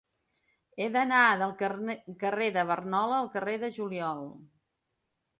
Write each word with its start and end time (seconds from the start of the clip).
He 0.83 0.85
d'anar 0.93 1.17
del 1.41 1.51
carrer 2.23 2.47
de 2.55 2.63
Barnola 2.71 3.19
al 3.23 3.29
carrer 3.35 3.53
del 3.65 3.75
Juliol. 3.75 4.25